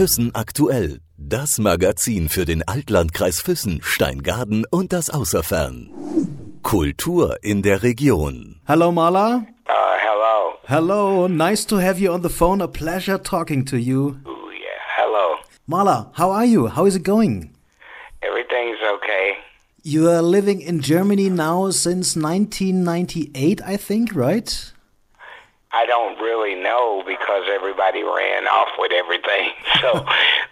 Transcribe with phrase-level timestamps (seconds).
[0.00, 1.00] Füssen aktuell.
[1.18, 5.90] Das Magazin für den Altlandkreis Füssen, Steingaden und das Außerfern.
[6.62, 8.62] Kultur in der Region.
[8.66, 9.44] Hello, Mala.
[9.68, 10.54] Uh, hello.
[10.66, 12.62] Hello, nice to have you on the phone.
[12.62, 14.16] A pleasure talking to you.
[14.26, 14.80] Ooh, yeah.
[14.96, 15.36] Hello.
[15.66, 16.68] Mala, how are you?
[16.68, 17.50] How is it going?
[18.22, 19.36] Everything's okay.
[19.82, 24.72] You are living in Germany now since 1998, I think, right?
[25.72, 30.04] I don't really know because everybody ran off with everything, so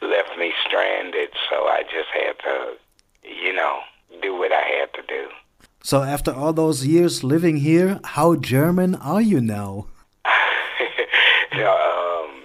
[0.06, 1.30] left me stranded.
[1.50, 2.76] So I just had to,
[3.24, 3.80] you know,
[4.22, 5.28] do what I had to do.
[5.82, 9.86] So, after all those years living here, how German are you now?
[11.50, 12.44] Um,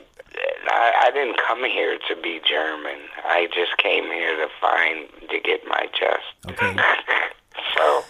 [0.68, 2.98] I, I didn't come here to be German.
[3.24, 6.50] I just came here to find to get my just.
[6.50, 6.76] Okay.
[7.76, 8.04] so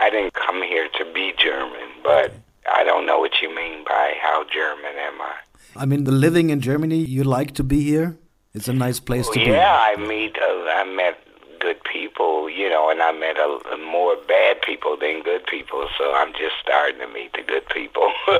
[0.00, 2.32] I didn't come here to be German, but
[2.74, 5.34] I don't know what you mean by how German am I.
[5.76, 8.18] I mean, the living in Germany, you like to be here?
[8.54, 11.18] It's a nice place to be yeah, I meet, uh, I met
[11.60, 15.88] good people, you know, and I met a, more bad people than good people.
[15.98, 18.12] So I'm just starting to meet the good people.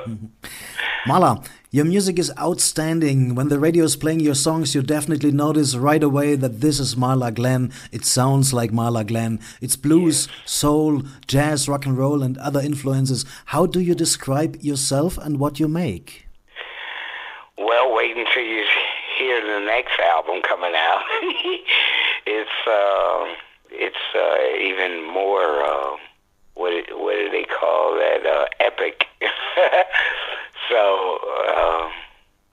[1.06, 3.34] Marla, your music is outstanding.
[3.34, 6.94] When the radio is playing your songs, you definitely notice right away that this is
[6.94, 7.72] Marla Glenn.
[7.92, 9.40] It sounds like Marla Glenn.
[9.60, 13.24] It's blues, soul, jazz, rock and roll, and other influences.
[13.46, 16.28] How do you describe yourself and what you make?
[17.58, 18.64] well, wait until you
[19.18, 21.02] hear the next album coming out.
[22.26, 23.34] it's uh,
[23.70, 25.62] it's uh, even more.
[25.62, 25.96] Uh,
[26.54, 28.26] what what do they call that?
[28.26, 29.04] Uh, epic.
[30.68, 31.18] so,
[31.50, 31.88] uh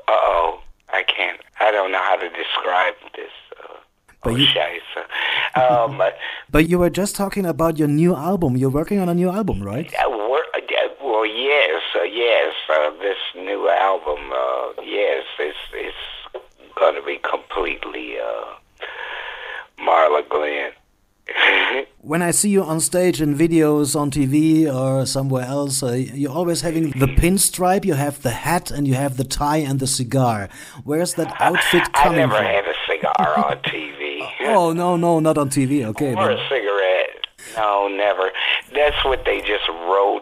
[0.08, 0.61] oh,
[0.94, 1.39] I can't.
[1.59, 3.31] I don't know how to describe this.
[3.61, 3.77] Uh,
[4.23, 4.47] But oh, you-.
[5.55, 6.02] Um,
[6.52, 8.55] But you were just talking about your new album.
[8.57, 9.91] You're working on a new album, right?
[11.02, 12.53] Well, yes, uh, yes.
[12.69, 16.03] Uh, this new album, uh, yes, it's it's
[16.75, 18.45] going to be completely uh,
[19.79, 20.72] Marla Glenn.
[22.00, 26.31] When I see you on stage in videos on TV or somewhere else, uh, you're
[26.31, 29.88] always having the pinstripe, you have the hat, and you have the tie and the
[29.88, 30.47] cigar.
[30.84, 32.45] Where's that outfit coming I never from?
[32.45, 34.03] had a cigar on TV.
[34.47, 35.84] Oh no, no, not on TV.
[35.85, 36.38] Okay, or then.
[36.38, 37.25] a cigarette.
[37.57, 38.29] No, never.
[38.75, 40.22] That's what they just wrote.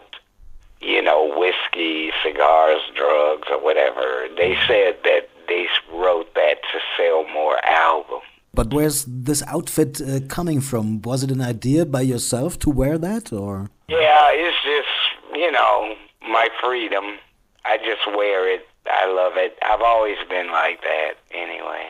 [0.80, 4.28] You know, whiskey, cigars, drugs, or whatever.
[4.38, 8.24] They said that they wrote that to sell more albums.
[8.56, 11.02] But where's this outfit uh, coming from?
[11.02, 13.72] Was it an idea by yourself to wear that, or?
[13.88, 17.18] Yeah, it's just, you know, my freedom.
[17.66, 18.68] I just wear it.
[18.86, 19.58] I love it.
[19.64, 21.88] I've always been like that anyway,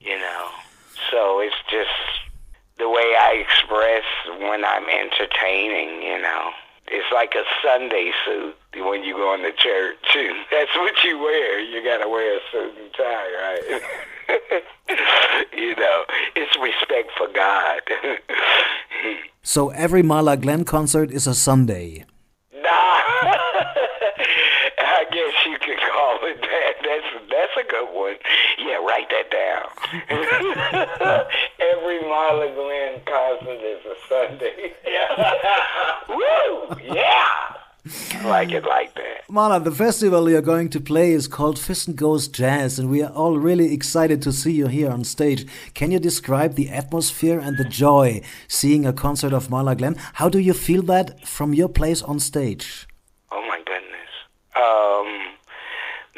[0.00, 0.48] you know.
[1.10, 1.90] So it's just
[2.78, 4.04] the way I express
[4.40, 6.50] when I'm entertaining, you know.
[6.88, 9.96] It's like a Sunday suit when you go into church.
[10.50, 11.60] That's what you wear.
[11.60, 13.82] You got to wear a suit and tie, right?
[15.56, 16.04] you know,
[16.34, 17.80] it's respect for God.
[19.42, 22.04] So every Marla Glenn concert is a Sunday.
[22.52, 22.66] Nah, I
[25.12, 26.74] guess you could call it that.
[26.82, 28.16] That's that's a good one.
[28.58, 29.68] Yeah, write that down.
[31.60, 34.74] Every Marla Glenn concert is a Sunday.
[36.08, 36.76] Woo!
[36.92, 37.55] Yeah,
[38.24, 39.26] like it like that.
[39.30, 43.12] Marla, the festival you're going to play is called Füssen Goes Jazz, and we are
[43.12, 45.46] all really excited to see you here on stage.
[45.74, 49.96] Can you describe the atmosphere and the joy seeing a concert of Marla Glenn?
[50.14, 52.86] How do you feel that from your place on stage?
[53.32, 54.10] Oh my goodness.
[54.54, 55.08] Um,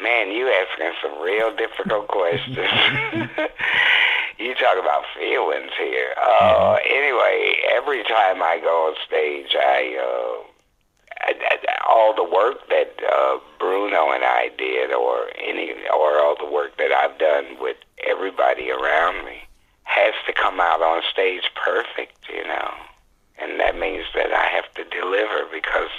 [0.03, 2.57] man, you asking some real difficult questions.
[4.39, 6.13] you talk about feelings here.
[6.21, 10.43] Uh, anyway, every time I go on stage, I, uh,
[12.09, 16.77] all the work that uh, Bruno and I did, or any, or all the work
[16.77, 19.41] that I've done with everybody around me,
[19.83, 22.17] has to come out on stage perfect.
[22.33, 22.73] You know,
[23.37, 25.89] and that means that I have to deliver because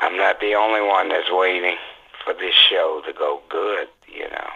[0.00, 1.76] I'm not the only one that's waiting
[2.24, 4.48] for this show to go good, you know.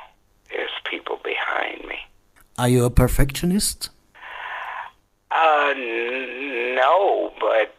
[0.51, 1.99] There's people behind me.
[2.57, 3.91] Are you a perfectionist?
[5.31, 7.78] Uh, n- no, but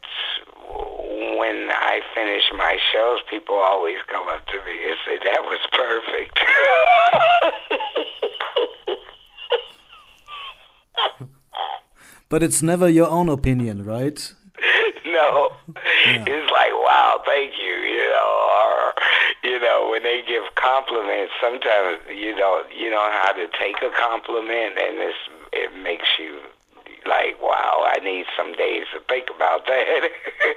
[1.39, 5.59] when I finish my shows, people always come up to me and say, that was
[5.71, 6.37] perfect.
[12.29, 14.19] But it's never your own opinion, right?
[15.05, 15.49] no.
[16.05, 18.93] It's like, wow, thank you, you know, or,
[19.43, 23.89] you know, when they give compliments, sometimes you don't, you know how to take a
[23.99, 25.17] compliment and it's,
[25.53, 26.39] it makes you
[27.07, 30.09] like, wow, I need some days to think about that.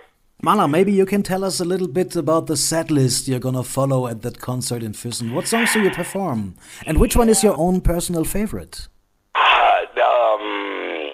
[0.44, 3.62] Marla, maybe you can tell us a little bit about the set list you're gonna
[3.62, 5.32] follow at that concert in Füssen.
[5.32, 8.88] What songs do you perform, and which one is your own personal favorite?
[9.36, 11.12] Uh, um,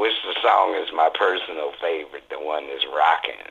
[0.00, 2.24] which the song is my personal favorite?
[2.30, 3.44] The one that's rocking.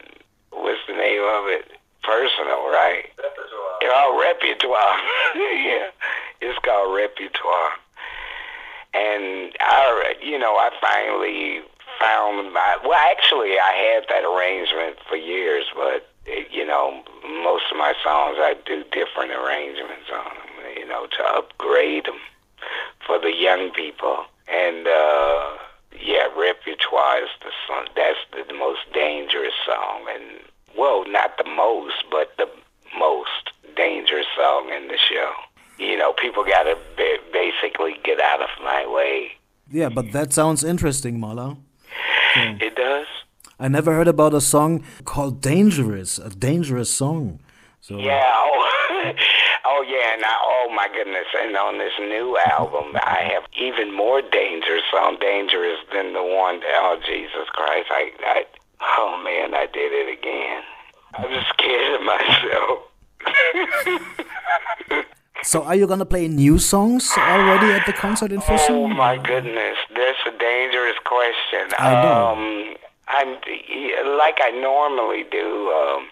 [0.49, 1.65] What's the name of it?
[2.01, 3.05] Personal, right?
[3.21, 3.77] Repertoire.
[3.83, 4.97] Oh, repertoire.
[5.69, 5.85] yeah,
[6.41, 7.73] it's called repertoire.
[8.95, 11.61] And I, you know, I finally
[11.99, 17.03] found my, well, actually, I had that arrangement for years, but, it, you know,
[17.43, 22.19] most of my songs, I do different arrangements on them, you know, to upgrade them
[23.05, 24.25] for the young people.
[24.47, 25.57] And, uh,
[26.01, 30.05] yeah, Repertoire is the song, that's the most dangerous song.
[30.13, 30.41] And,
[30.77, 32.49] well, not the most, but the
[32.99, 35.31] most dangerous song in the show.
[35.77, 36.77] You know, people got to
[37.31, 39.31] basically get out of my way.
[39.69, 41.57] Yeah, but that sounds interesting, Marla.
[42.35, 42.57] Hmm.
[42.61, 43.07] It does.
[43.59, 47.39] I never heard about a song called "Dangerous," a dangerous song.
[47.81, 48.23] So uh, yeah.
[49.07, 49.11] Oh,
[49.65, 50.15] oh yeah.
[50.19, 51.27] Now, oh my goodness!
[51.41, 56.59] And on this new album, I have even more dangerous song, dangerous than the one.
[56.63, 57.87] Oh Jesus Christ!
[57.91, 58.45] I, I,
[58.81, 60.61] oh man, I did it again.
[61.15, 62.79] I'm scared of myself.
[65.45, 68.71] So are you gonna play new songs already at the concert in Füssen?
[68.71, 70.04] Oh my goodness, that's a dangerous
[71.25, 71.71] question.
[71.79, 72.27] I know.
[72.27, 72.75] Um,
[73.07, 73.37] I'm
[74.17, 76.07] like I normally do, um,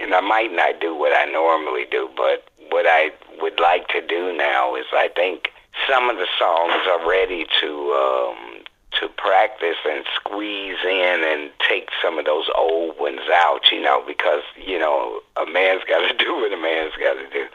[0.00, 3.10] and I might not do what I normally do, but what I
[3.40, 5.50] would like to do now is I think
[5.88, 8.64] some of the songs are ready to um,
[9.00, 14.02] to practice and squeeze in and take some of those old ones out, you know,
[14.06, 17.46] because you know a man's got to do what a man's got to do.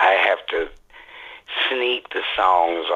[0.00, 0.68] I have to
[1.68, 2.86] sneak the songs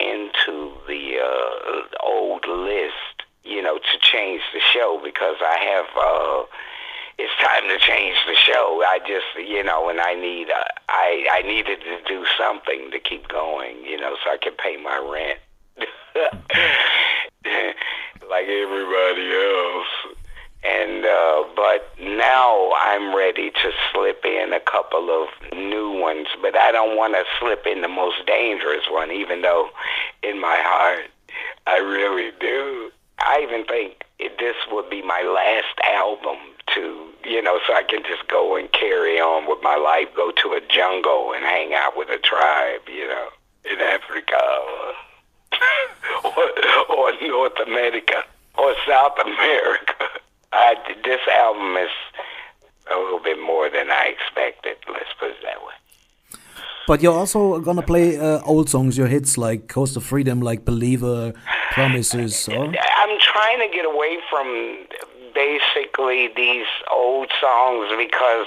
[0.00, 5.86] into the uh, old list, you know, to change the show because I have.
[5.96, 6.46] Uh,
[7.22, 8.82] it's time to change the show.
[8.88, 12.98] I just, you know, and I need, uh, I, I needed to do something to
[12.98, 15.38] keep going, you know, so I can pay my rent,
[18.26, 20.09] like everybody else.
[20.62, 26.54] And uh, but now I'm ready to slip in a couple of new ones, but
[26.56, 29.70] I don't want to slip in the most dangerous one, even though
[30.22, 31.10] in my heart
[31.66, 32.90] I really do.
[33.18, 34.04] I even think
[34.38, 36.36] this would be my last album
[36.74, 40.30] to, you know, so I can just go and carry on with my life, go
[40.30, 43.28] to a jungle and hang out with a tribe, you know,
[43.70, 44.40] in Africa
[46.24, 48.24] or, or, or North America
[48.56, 49.99] or South America.
[50.52, 50.74] I,
[51.04, 51.90] this album is
[52.92, 54.76] a little bit more than I expected.
[54.88, 55.74] Let's put it that way.
[56.86, 60.64] But you're also gonna play uh, old songs, your hits like "Coast of Freedom," like
[60.64, 61.32] "Believer,"
[61.72, 62.64] "Promises." Or?
[62.64, 64.46] I'm trying to get away from
[65.34, 68.46] basically these old songs because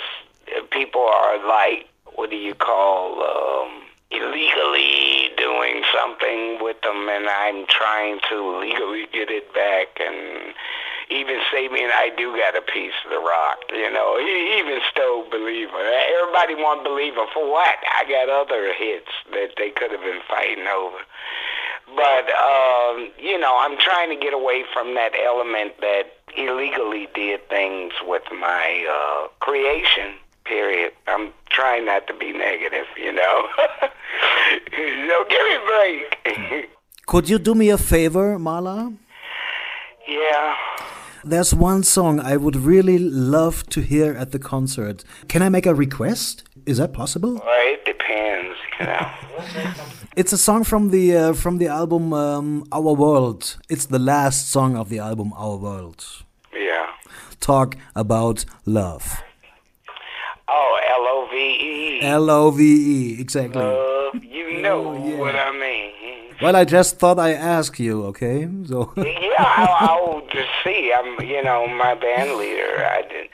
[0.71, 7.65] people are like, what do you call, um, illegally doing something with them, and I'm
[7.67, 10.53] trying to legally get it back and
[11.13, 13.59] even Sabian, I do got a piece of the rock.
[13.69, 15.77] You know, he even still Believer.
[15.77, 17.77] Everybody want Believer for what?
[17.85, 20.97] I got other hits that they could have been fighting over.
[21.95, 27.47] But um, you know, I'm trying to get away from that element that illegally did
[27.49, 30.15] things with my uh, creation.
[30.45, 30.91] Period.
[31.07, 32.87] I'm trying not to be negative.
[32.97, 33.47] You know,
[35.07, 36.69] know, give me a break.
[37.05, 38.95] Could you do me a favor, Marla?
[40.07, 40.55] Yeah.
[41.25, 45.05] There's one song I would really love to hear at the concert.
[45.29, 46.43] Can I make a request?
[46.65, 47.35] Is that possible?
[47.35, 49.09] Well, it depends, you know.
[50.17, 53.55] it's a song from the uh, from the album um, Our World.
[53.69, 56.05] It's the last song of the album Our World.
[56.53, 56.87] Yeah.
[57.39, 59.21] Talk about love.
[60.49, 62.01] Oh, L O V E.
[62.01, 63.61] L O V E, exactly.
[63.61, 65.17] Love, you know oh, yeah.
[65.17, 65.82] what I mean.
[66.43, 68.49] Well, I just thought I ask you, okay?
[68.65, 68.91] So.
[68.97, 70.93] yeah, I'll, I will just see.
[70.93, 72.85] I'm, you know, my band leader.
[72.85, 73.29] I did.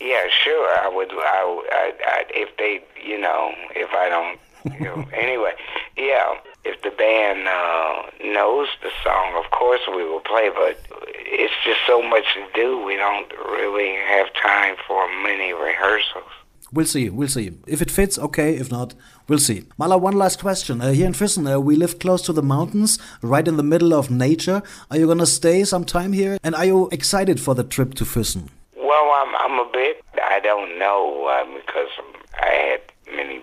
[0.00, 0.68] Yeah, sure.
[0.78, 1.10] I would.
[1.12, 4.38] I, I, I if they, you know, if I don't.
[4.78, 5.52] You know, anyway,
[5.96, 6.34] yeah.
[6.64, 10.50] If the band uh, knows the song, of course we will play.
[10.54, 10.78] But
[11.08, 12.84] it's just so much to do.
[12.84, 16.30] We don't really have time for many rehearsals.
[16.72, 17.10] We'll see.
[17.10, 17.52] We'll see.
[17.66, 18.56] If it fits, okay.
[18.56, 18.94] If not,
[19.28, 19.62] we'll see.
[19.78, 20.80] Marla, one last question.
[20.80, 23.92] Uh, here in Füssen, uh, we live close to the mountains, right in the middle
[23.92, 24.62] of nature.
[24.90, 26.38] Are you gonna stay some time here?
[26.42, 28.48] And are you excited for the trip to Füssen?
[28.74, 30.02] Well, I'm, I'm a bit.
[30.22, 31.90] I don't know um, because
[32.40, 32.80] I had
[33.14, 33.42] many uh,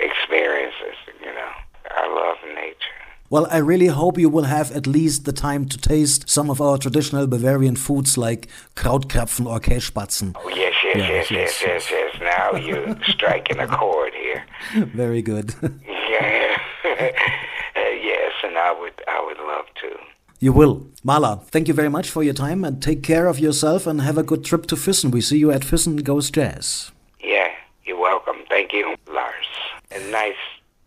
[0.00, 0.96] experiences.
[1.20, 1.50] You know,
[1.90, 2.76] I love nature.
[3.30, 6.60] Well, I really hope you will have at least the time to taste some of
[6.60, 10.34] our traditional Bavarian foods like Krautkrapfen or Kässpatzen.
[10.36, 12.14] Oh, yes, yes, yes, yes, yes, yes.
[12.14, 12.20] yes.
[12.20, 14.44] Now you're striking a chord here.
[14.74, 15.54] Very good.
[15.62, 16.58] yeah.
[17.76, 19.96] yes, and I would, I would love to.
[20.40, 20.86] You will.
[21.04, 24.18] Marla, thank you very much for your time and take care of yourself and have
[24.18, 25.10] a good trip to Füssen.
[25.10, 26.92] We see you at Füssen Goes Jazz.
[27.20, 27.48] Yeah,
[27.84, 28.36] you're welcome.
[28.48, 29.46] Thank you, Lars.
[29.90, 30.36] And nice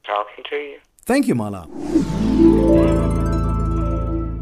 [0.03, 0.79] talking to you.
[1.05, 3.10] Thank you, Marla.